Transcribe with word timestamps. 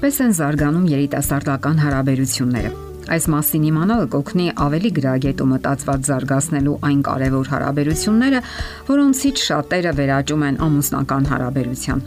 Ինչպես 0.00 0.18
են 0.24 0.30
զարգանում 0.32 0.84
երիտասարդական 0.88 1.80
հարաբերությունները։ 1.84 2.68
Այս 3.12 3.24
մասին 3.34 3.64
իմանալը 3.68 4.06
կօգնի 4.14 4.46
ավելի 4.64 4.90
գրագետ 4.96 5.42
ու 5.44 5.48
մտածված 5.50 6.08
զարգացնելու 6.08 6.76
այն 6.88 7.02
կարևոր 7.08 7.50
հարաբերությունները, 7.52 8.40
որոնցից 8.88 9.42
շատերը 9.50 9.92
վերաճում 10.00 10.46
են 10.48 10.56
ամուսնական 10.64 11.28
հարաբերության։ 11.34 12.02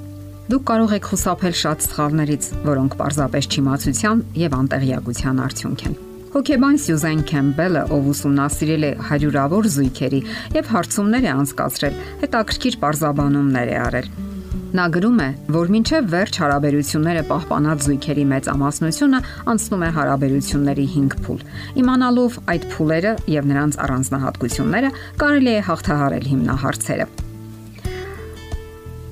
Դուք 0.49 0.65
կարող 0.73 0.95
եք 0.97 1.11
խուսափել 1.13 1.55
շատ 1.61 1.85
սխալներից, 1.85 2.49
որոնք 2.65 2.97
պարզապես 2.97 3.51
չիմացության 3.53 4.25
եւ 4.41 4.57
անտեղյակության 4.63 5.45
արդյունք 5.45 5.85
են։ 5.85 5.95
Հոկեբան 6.33 6.77
Սյուզեն 6.81 7.25
Քեմբելը, 7.29 7.87
ով 7.93 8.11
ուսումնասիրել 8.17 8.89
է 8.89 8.93
հարյուրավոր 9.13 9.73
զույգերի 9.77 10.25
եւ 10.57 10.73
հարցումներ 10.73 11.29
է 11.29 11.33
անցկացրել, 11.37 12.03
հետաքրքիր 12.25 12.81
բարձաբանումներ 12.87 13.69
է 13.69 13.81
արել։ 13.85 14.13
Նա 14.73 14.87
գրում 14.89 15.19
է, 15.21 15.25
որ 15.53 15.67
մինչև 15.69 16.05
վերջ 16.09 16.37
հարաբերությունները 16.41 17.21
պահպանած 17.29 17.83
զույգերի 17.85 18.23
մեծամասնությունը 18.31 19.19
անցնում 19.53 19.83
է 19.85 19.89
հարաբերությունների 19.99 20.85
5 20.95 21.17
փուլ։ 21.27 21.43
Իմանալով 21.83 22.39
այդ 22.55 22.67
փուլերը 22.73 23.13
եւ 23.37 23.49
նրանց 23.53 23.79
առանձնահատկությունները, 23.85 24.93
կարելի 25.21 25.53
է 25.53 25.63
հաղթահարել 25.69 26.29
հիմնահարցերը։ 26.33 27.09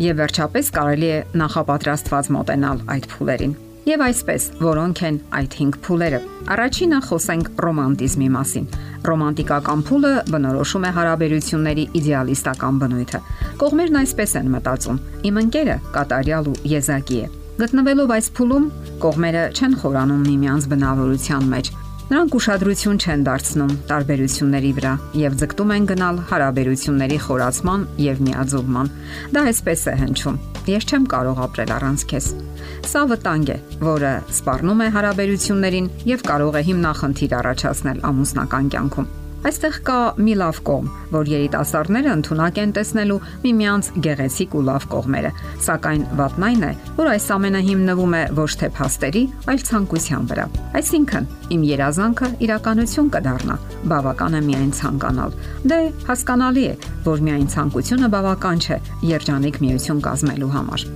Եվ 0.01 0.21
վերջապես 0.25 0.71
կարելի 0.81 1.11
է 1.13 1.25
նախապատրաստված 1.45 2.31
մոտենալ 2.41 2.87
այդ 2.97 3.11
փուլերին։ 3.13 3.59
Եվ 3.81 4.01
այսպես, 4.05 4.43
որոնք 4.61 4.99
են 5.07 5.15
այդ 5.33 5.55
5 5.57 5.77
փուլերը։ 5.81 6.17
Առաջինը 6.53 6.97
խոսենք 7.07 7.47
ռոմանտիզմի 7.65 8.27
մասին։ 8.35 8.67
Ռոմանտիկական 9.09 9.81
փուլը 9.87 10.11
բնորոշում 10.29 10.85
է 10.85 10.91
հարաբերությունների 10.97 11.85
իդեալիստական 11.97 12.77
բնույթը։ 12.83 13.21
Կողմերն 13.63 13.99
այսպես 14.03 14.35
են 14.37 14.51
մտածում. 14.53 15.01
Իմ 15.31 15.41
ընկերը 15.41 15.77
կատարյալ 15.97 16.51
ու 16.51 16.57
եզակի 16.77 17.17
է։ 17.25 17.27
Գտնվելով 17.61 18.13
այս 18.21 18.27
փուլում, 18.37 18.69
կողմերը 19.01 19.43
չեն 19.57 19.73
խորանում 19.81 20.21
միմյանց 20.29 20.69
բնավորության 20.71 21.49
մեջ, 21.51 21.73
Նրանք 22.11 22.33
ուշադրություն 22.35 22.97
չեն 22.99 23.21
դարձնում 23.23 23.69
տարբերությունների 23.87 24.71
վրա 24.75 24.89
եւ 25.15 25.35
ձգտում 25.39 25.69
են 25.75 25.85
գնալ 25.91 26.17
հարաբերությունների 26.31 27.19
խորացման 27.23 27.85
եւ 28.03 28.19
միաձուլման։ 28.25 28.91
Դա 29.37 29.43
այսպես 29.51 29.83
է 29.87 29.93
հնչում. 30.01 30.41
Ես 30.73 30.89
չեմ 30.91 31.05
կարող 31.15 31.39
ապրել 31.47 31.71
առանց 31.77 32.05
քեզ։ 32.11 32.27
Սա 32.91 33.05
վտանգ 33.13 33.53
է, 33.55 33.57
որը 33.87 34.11
սպառնում 34.35 34.83
է 34.83 34.89
հարաբերություններին 34.97 35.89
եւ 36.11 36.27
կարող 36.27 36.59
է 36.59 36.65
հիմնախնդիր 36.67 37.39
առաջացնել 37.39 38.05
ամուսնական 38.11 38.71
կյանքում։ 38.75 39.11
Այստեղ 39.41 39.77
կա 39.81 39.97
մի 40.21 40.33
լավ 40.37 40.57
կողմ, 40.67 40.89
որ 41.09 41.29
երիտասարդները 41.31 42.11
ընդունակ 42.13 42.57
են 42.61 42.73
տեսնելու 42.75 43.15
միմյանց 43.41 43.87
գեղեցիկ 44.05 44.53
ու 44.53 44.61
լավ 44.67 44.85
կողմերը, 44.91 45.31
սակայն 45.65 46.03
վատն 46.19 46.45
այն 46.47 46.65
է, 46.67 46.69
որ 46.99 47.09
այս 47.15 47.25
ամենը 47.35 47.61
հիմնվում 47.65 48.13
է 48.19 48.21
ոչ 48.37 48.51
թե 48.61 48.69
փաստերի, 48.77 49.23
այլ 49.49 49.65
ցանկության 49.71 50.29
վրա։ 50.29 50.45
Այսինքն, 50.77 51.29
իմ 51.57 51.65
երազանքը 51.71 52.29
իրականություն 52.45 53.11
կդառնա, 53.17 53.59
բավական 53.89 54.37
է 54.37 54.41
միայն 54.45 54.71
ցանկանալ։ 54.77 55.37
Դե 55.73 55.79
հասկանալի 56.05 56.65
է, 56.69 56.73
որ 57.09 57.23
միայն 57.25 57.47
ցանկությունը 57.57 58.11
բավական 58.13 58.61
չէ 58.61 58.81
երջանիկ 59.09 59.63
միություն 59.65 60.03
կազմելու 60.05 60.55
համար։ 60.61 60.89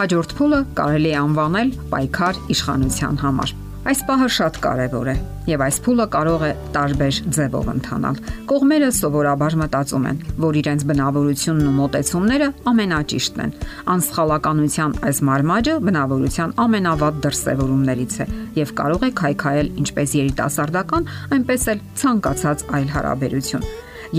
Հաջորդ 0.00 0.38
փուլը 0.40 0.60
կարելի 0.78 1.10
է 1.10 1.18
անվանել 1.20 1.74
պայքար 1.92 2.46
իշխանության 2.54 3.20
համար։ 3.26 3.58
Այս 3.90 4.04
պահը 4.06 4.26
շատ 4.30 4.58
կարևոր 4.62 5.08
է 5.10 5.12
եւ 5.50 5.62
այս 5.64 5.78
փուլը 5.82 6.04
կարող 6.12 6.42
է 6.46 6.50
տարբեր 6.76 7.16
ձևով 7.34 7.70
ընթանալ։ 7.72 8.18
Կողմերը 8.50 8.90
սովորաբար 8.94 9.54
մտածում 9.58 10.04
են, 10.10 10.18
որ 10.44 10.58
իրենց 10.60 10.84
բնավորությունն 10.90 11.64
ու 11.66 11.72
մոտեցումները 11.80 12.48
ամենաճիշտն 12.70 13.42
են։ 13.42 13.54
Անսխալականության 13.94 14.94
այս 15.10 15.20
մարմաճը 15.26 15.74
բնավորության 15.90 16.54
ամենավատ 16.66 17.18
դրսևորումներից 17.26 18.14
է 18.14 18.26
եւ 18.60 18.74
կարող 18.78 19.06
է 19.08 19.10
քայքայել 19.20 19.72
ինչպես 19.82 20.14
երիտասարդական, 20.20 21.08
այնպես 21.34 21.66
էլ 21.74 21.82
ցանկացած 22.04 22.62
այլ 22.78 22.86
հարաբերություն։ 22.94 23.66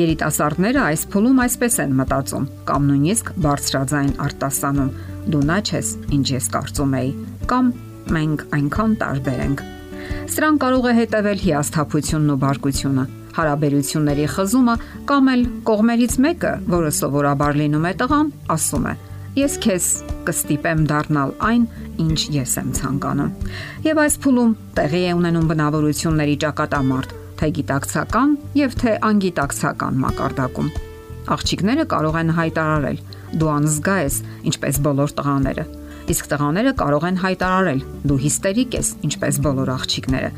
Երիտասարդները 0.01 0.83
այս 0.87 1.01
փուլում 1.15 1.39
այսպես 1.45 1.79
են 1.85 1.95
մտածում 2.01 2.49
կամ 2.67 2.91
նույնիսկ 2.91 3.31
բարձրաձայն 3.47 4.11
արտասանում. 4.27 4.91
դու 5.31 5.41
նա 5.47 5.57
ես, 5.69 5.87
ինչ 6.17 6.27
ես 6.31 6.45
կարծում 6.55 6.93
էի, 6.97 7.09
կամ 7.51 7.65
մենք 8.09 8.43
այնքան 8.57 8.97
տարբեր 9.01 9.39
ենք։ 9.45 9.63
Սրան 10.31 10.57
կարող 10.61 10.85
է 10.87 10.93
հետևել 10.97 11.39
հիասթափությունն 11.45 12.31
ու 12.31 12.37
բարկությունը, 12.41 13.03
հարաբերությունների 13.35 14.27
խզումը 14.31 14.75
կամ 15.11 15.29
էլ 15.31 15.43
կողմերից 15.67 16.15
մեկը, 16.25 16.51
որը 16.71 16.91
սովորաբար 16.97 17.59
լինում 17.61 17.87
է 17.87 17.93
տղան, 18.01 18.31
ասում 18.55 18.87
է. 18.91 18.93
Ես 19.31 19.53
քեզ 19.63 19.87
կստիպեմ 20.27 20.85
դառնալ 20.91 21.33
այն, 21.47 21.65
ինչ 22.03 22.19
ես 22.35 22.55
եմ 22.61 22.71
ցանկանում։ 22.79 23.51
Եվ 23.87 24.01
այս 24.03 24.17
փուլում 24.25 24.55
տեղի 24.79 25.03
է 25.07 25.13
ունենում 25.19 25.49
բնավորությունների 25.51 26.35
ճակատամարտ, 26.43 27.13
թե 27.39 27.51
գիտակցական 27.57 28.33
եւ 28.59 28.79
թե 28.81 28.95
անգիտակցական 29.11 30.01
մակարդակում։ 30.05 30.71
Աղջիկները 31.31 31.85
կարող 31.95 32.17
են 32.21 32.35
հայտարարել. 32.41 33.03
դու 33.31 33.47
անզգա 33.47 33.93
ես, 34.03 34.15
ինչպես 34.51 34.79
բոլոր 34.83 35.11
տղաները 35.15 35.63
իսկ 36.09 36.29
տղաները 36.31 36.71
կարող 36.81 37.05
են 37.11 37.17
հայտարարել՝ 37.21 37.81
դու 38.09 38.19
հիստերիկ 38.25 38.75
ես, 38.77 38.89
ինչպես 39.05 39.39
բոլոր 39.45 39.71
աղջիկները։ 39.75 40.29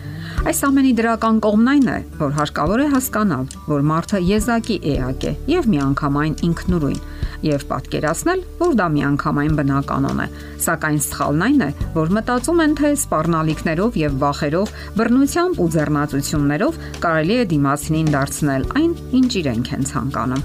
Այս 0.43 0.59
ամենի 0.67 0.93
դրական 0.99 1.39
կողմն 1.43 1.71
այն 1.73 1.87
է, 1.93 1.97
որ 2.19 2.35
հարկավոր 2.39 2.83
է 2.83 2.87
հասկանալ, 2.93 3.45
որ 3.69 3.85
մարդը 3.93 4.21
եզակի 4.27 4.77
էակ 4.93 5.27
է 5.29 5.33
եւ 5.53 5.69
միանգամայն 5.73 6.35
ինքնուրույն, 6.47 7.01
եւ 7.43 7.65
պատկերացնել, 7.69 8.43
որ 8.59 8.75
դա 8.79 8.87
միանգամայն 8.93 9.57
բնականon 9.59 10.23
է։ 10.23 10.27
Սակայն 10.63 10.99
սխալն 11.03 11.45
այն 11.47 11.63
է, 11.67 11.69
որ 11.97 12.13
մտածում 12.17 12.63
են, 12.63 12.75
թե 12.79 12.91
սпарնալիքներով 13.03 13.99
եւ 14.03 14.17
վախերով, 14.23 14.73
բռնությամբ 14.99 15.61
ու 15.63 15.69
ձեռնացություններով 15.75 16.81
կարելի 17.03 17.37
է 17.43 17.45
դիմացնին 17.53 18.11
դարձնել 18.15 18.67
այն, 18.79 18.91
ինչ 19.19 19.31
իրենք 19.43 19.71
են 19.77 19.87
ցանկանում։ 19.91 20.43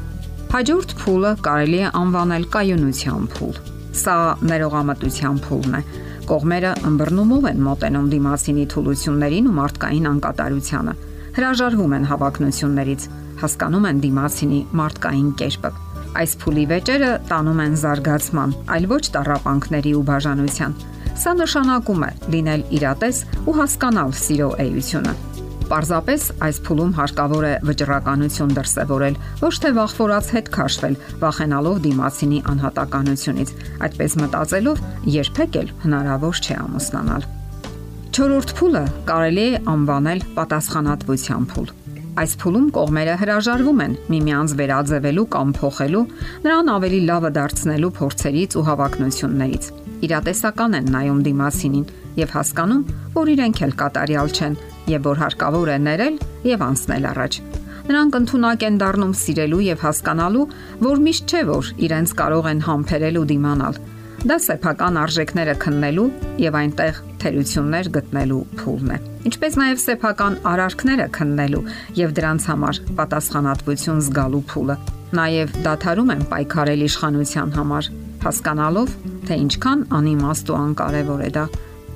Հաջորդ 0.49 0.95
փուլը 1.03 1.35
կարելի 1.45 1.83
է 1.87 1.91
անվանել 2.03 2.49
կայունության 2.55 3.35
փուլ։ 3.37 3.78
Սա 3.99 4.15
ներողամտության 4.47 5.39
փուլն 5.43 5.77
է։ 5.79 5.81
Կողմերը 6.29 6.73
ըմբռնումով 6.89 7.47
են 7.51 7.63
մոտենում 7.67 8.09
դիմացինի 8.13 8.65
թուլություններին 8.75 9.49
ու 9.49 9.55
մարդկային 9.59 10.09
անկատարությանը։ 10.13 10.95
Հրաժարվում 11.39 11.95
են 11.99 12.09
հավակնություններից, 12.11 13.07
հասկանում 13.43 13.89
են 13.89 14.03
դիմացինի 14.05 14.61
մարդկային 14.81 15.31
կերպը։ 15.43 15.73
Այս 16.19 16.35
փուլի 16.43 16.65
վեճերը 16.73 17.11
տանում 17.31 17.63
են 17.65 17.79
զարգացման, 17.83 18.55
այլ 18.77 18.89
ոչ 18.93 19.03
տառապանքների 19.17 19.95
ու 19.99 20.05
բաժանության։ 20.09 20.77
Սա 21.19 21.35
նշանակում 21.43 22.05
է 22.09 22.13
լինել 22.35 22.69
իրատես 22.79 23.25
ու 23.47 23.57
հասկանալ 23.63 24.15
սիրո 24.25 24.53
էությունը։ 24.67 25.28
Պարզապես 25.69 26.23
այս 26.47 26.59
փուլում 26.65 26.93
հարկավոր 26.97 27.45
է 27.45 27.51
վճռականություն 27.69 28.53
դրսևորել, 28.57 29.17
ոչ 29.43 29.51
թե 29.65 29.73
վախվորած 29.77 30.31
հետ 30.33 30.47
քաշվել, 30.55 30.95
վախենալով 31.21 31.81
դիմացինի 31.85 32.39
անհատականությունից։ 32.53 33.53
Այդպես 33.89 34.17
մտածելով 34.23 34.81
երբեք 35.19 35.59
էլ 35.61 35.75
հնարավոր 35.85 36.41
չէ 36.41 36.57
ամուսնանալ։ 36.63 37.29
Չորրորդ 38.17 38.55
փուլը 38.59 38.85
կարելի 39.13 39.45
է 39.45 39.61
անվանել 39.75 40.25
պատասխանատվության 40.39 41.45
փուլ։ 41.53 41.69
Այս 42.19 42.33
փուլում 42.41 42.71
կողմերը 42.75 43.13
հրաժարվում 43.21 43.83
են 43.85 43.93
միմյանց 44.11 44.55
վերաձևելու 44.59 45.27
կամ 45.37 45.53
փոխելու, 45.59 46.01
նրան 46.49 46.71
ավելի 46.75 47.01
լավը 47.13 47.31
դարձնելու 47.37 47.91
փորձերից 47.99 48.57
ու 48.59 48.65
հավակնություններից։ 48.73 49.69
Իրատեսական 50.09 50.79
են 50.79 50.91
նայում 50.97 51.21
դիմասինին 51.29 51.87
եւ 52.19 52.35
հասկանում, 52.39 52.83
որ 53.15 53.33
իրենք 53.35 53.63
էլ 53.69 53.75
կատարյալ 53.83 54.35
չեն 54.35 54.59
եւ 54.89 55.07
որ 55.09 55.23
հարկավոր 55.23 55.71
է 55.75 55.79
ներել 55.89 56.17
եւ 56.49 56.65
անցնել 56.69 57.09
առաջ։ 57.13 57.41
Նրանք 57.89 58.17
ընդունակ 58.19 58.65
են 58.69 58.75
դառնում 58.83 59.13
սիրելու 59.17 59.61
եւ 59.65 59.85
հասկանալու, 59.87 60.49
որ 60.85 60.99
միշտ 61.05 61.31
չէ 61.33 61.45
որ 61.49 61.71
իրենց 61.89 62.11
կարող 62.19 62.49
են 62.51 62.61
համբերել 62.67 63.17
ու 63.17 63.29
դիմանալ։ 63.31 63.79
Դա 64.29 64.37
սեփական 64.43 64.99
արժեքները 64.99 65.55
քննելու 65.63 66.07
եւ 66.43 66.57
այնտեղ 66.59 66.97
թերություններ 67.23 67.91
գտնելու 67.95 68.41
փուլն 68.59 68.91
է։ 68.93 68.99
Ինչպես 69.31 69.59
նաեւ 69.63 69.81
սեփական 69.85 70.39
արարքները 70.53 71.07
քննելու 71.15 71.63
եւ 72.01 72.15
դրանց 72.19 72.49
համար 72.51 72.81
պատասխանատվություն 72.99 74.03
զգալու 74.09 74.43
փուլը։ 74.51 74.77
Նաեւ 75.19 75.55
դադարում 75.69 76.13
են 76.19 76.27
պայքարել 76.35 76.85
իշխանության 76.89 77.55
համար, 77.57 77.91
հասկանալով, 78.27 78.93
թե 79.29 79.39
ինչքան 79.47 79.87
անիմաստ 79.99 80.53
ու 80.53 80.59
անկարևոր 80.59 81.25
է 81.29 81.31
դա 81.39 81.47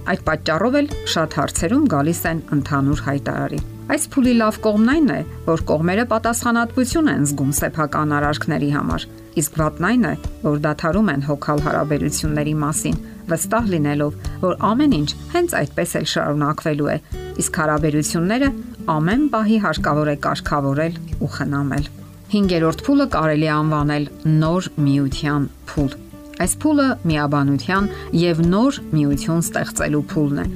Այդ 0.02 0.22
պատճառով 0.26 0.76
էլ 0.80 0.88
շատ 1.12 1.34
հարցերում 1.38 1.82
գալիս 1.92 2.20
են 2.26 2.38
ընդհանուր 2.56 3.02
հայտարարի։ 3.06 3.58
Այս 3.92 4.06
փուլի 4.10 4.32
լավ 4.40 4.58
կողմն 4.64 4.90
այն 4.92 5.08
է, 5.14 5.18
որ 5.46 5.62
կողմերը 5.68 6.04
պատասխանատվություն 6.10 7.10
են 7.12 7.26
զգում 7.30 7.52
սեփական 7.58 8.14
արարքների 8.18 8.70
համար, 8.74 9.06
իսկ 9.42 9.60
վատն 9.62 9.88
այն 9.88 10.06
է, 10.10 10.12
որ 10.42 10.60
դադարում 10.66 11.10
են 11.12 11.24
հոգալ 11.28 11.62
հարաբերությունների 11.66 12.54
մասին, 12.62 13.00
վստահ 13.30 13.72
լինելով, 13.72 14.20
որ 14.42 14.54
ամեն 14.72 14.96
ինչ 14.98 15.10
հենց 15.38 15.56
այդպես 15.62 15.96
էլ 16.02 16.06
շարունակվելու 16.12 16.92
է, 16.92 16.96
իսկ 17.42 17.60
հարաբերությունները 17.62 18.52
ամեն 18.96 19.26
պահի 19.36 19.58
հարկավոր 19.66 20.12
է 20.12 20.16
կարգավորել 20.26 21.02
ու 21.22 21.34
խնամել։ 21.38 21.90
5-րդ 22.32 22.86
փուլը 22.86 23.06
կարելի 23.12 23.52
անվանել 23.60 24.08
նոր 24.42 24.72
միության 24.82 25.50
փուլ 25.68 26.00
Այս 26.42 26.54
փուլը 26.62 26.86
միաբանության 27.06 27.88
եւ 28.18 28.38
նոր 28.52 28.78
միություն 28.96 29.42
ստեղծելու 29.46 30.06
փուլն 30.12 30.40
է։ 30.42 30.46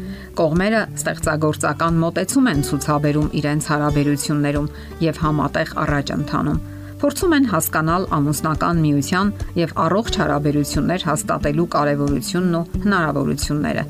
Կողմերը 0.41 0.81
ստեղծագործական 1.01 2.01
մոտեցում 2.03 2.49
են 2.53 2.65
ցուցաբերում 2.69 3.29
իրենց 3.41 3.69
հարաբերություններում 3.73 4.73
եւ 5.07 5.21
համատեղ 5.27 5.77
առաջ 5.87 6.11
ընթանում 6.17 6.65
փորձում 6.97 7.35
են 7.37 7.47
հասկանալ 7.53 8.05
ամուսնական 8.17 8.79
միության 8.81 9.33
եւ 9.61 9.73
առողջ 9.85 10.19
հարաբերություններ 10.23 11.03
հաստատելու 11.11 11.67
կարեւորությունն 11.77 12.57
ու 12.57 12.65
հնարավորությունները։ 12.87 13.85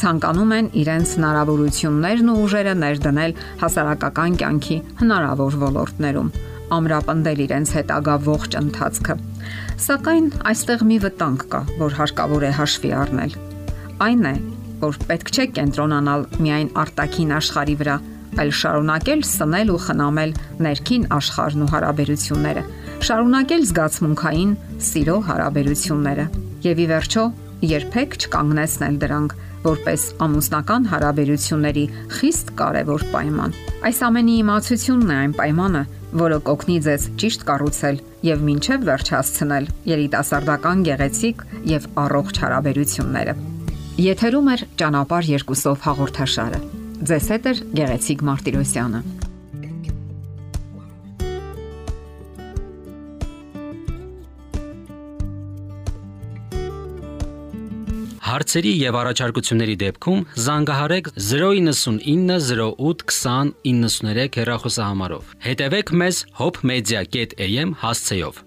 Ցանկանում 0.00 0.54
են 0.56 0.70
իրենց 0.82 1.12
հնարավորություններն 1.20 2.32
ու 2.32 2.40
ուժերը 2.46 2.74
ներդնել 2.80 3.36
հասարակական 3.62 4.40
կյանքի 4.40 4.78
հնարավոր 5.04 5.60
ոլորտներում 5.66 6.32
ամրապնդել 6.76 7.40
իրենց 7.46 7.72
հետագա 7.76 8.14
ողջ 8.26 8.56
ընթացքը։ 8.60 9.14
Սակայն 9.86 10.28
այստեղ 10.50 10.84
մի 10.88 10.98
վտանգ 11.04 11.46
կա, 11.52 11.60
որ 11.80 11.96
հարկավոր 12.00 12.46
է 12.46 12.52
հաշվի 12.56 12.92
առնել։ 13.00 13.36
Այն 14.06 14.28
է, 14.30 14.34
որ 14.82 14.98
պետք 15.08 15.32
չէ 15.32 15.46
կենտրոնանալ 15.56 16.26
միայն 16.42 16.70
արտաքին 16.82 17.34
աշխարհի 17.36 17.76
վրա, 17.80 17.96
այլ 18.36 18.50
շարունակել 18.60 19.22
սնել 19.30 19.72
ու 19.72 19.80
խնամել 19.86 20.32
ներքին 20.66 21.04
աշխարհն 21.16 21.64
ու 21.64 21.70
հարաբերությունները, 21.72 22.64
շարունակել 23.06 23.66
զգացմունքային 23.70 24.52
սիրո 24.86 25.16
հարաբերությունները։ 25.30 26.26
Եվ 26.66 26.80
ի 26.84 26.86
վերջո, 26.92 27.24
երբեք 27.76 28.16
չկանգնեցնել 28.26 28.96
դրանք 29.06 29.36
որպես 29.66 30.02
ամուսնական 30.22 30.88
հարաբերությունների 30.92 31.84
խիստ 32.16 32.52
կարևոր 32.60 33.04
պայման։ 33.14 33.54
Այս 33.88 34.02
ամենի 34.06 34.34
իմացությունն 34.42 35.10
է 35.10 35.16
այն 35.22 35.34
պայմանը, 35.40 35.82
որը 36.20 36.38
կօգնի 36.46 36.76
ձեզ 36.86 37.06
ճիշտ 37.22 37.46
կառուցել 37.48 38.00
եւ 38.26 38.42
մինչեւ 38.46 38.86
վերջ 38.88 39.12
հասցնել 39.16 39.68
երիտասարդական 39.90 40.82
գեղեցիկ 40.88 41.44
եւ 41.72 41.86
առողջ 42.06 42.40
հարաբերությունները։ 42.46 43.36
Եթերում 44.06 44.50
է 44.52 44.56
ճանապար 44.82 45.30
երկուսով 45.36 45.86
հաղորդաշարը։ 45.86 46.60
Ձեզ 47.06 47.30
հետ 47.36 47.48
է 47.52 47.54
գեղեցիկ 47.80 48.26
Մարտիրոսյանը։ 48.30 49.25
Հարցերի 58.26 58.70
եւ 58.80 58.96
առաջարկությունների 59.00 59.74
դեպքում 59.82 60.24
զանգահարեք 60.46 61.10
099 61.28 62.40
08 62.56 63.04
20 63.12 63.52
93 63.70 64.40
հեռախոսահամարով։ 64.40 65.30
Հետևեք 65.46 65.94
մեզ 66.02 66.20
hopmedia.am 66.42 67.78
հասցեով։ 67.86 68.42